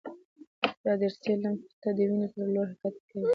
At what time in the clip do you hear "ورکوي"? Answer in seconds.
3.11-3.29